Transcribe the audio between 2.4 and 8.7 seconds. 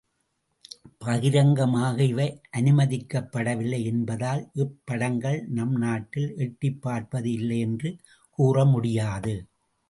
அனுமதிக்கப்படவில்லை என்பதால் இப்படங்கள் நம் நாட்டில் எட்டிப் பார்ப்பது இல்லை என்று கூற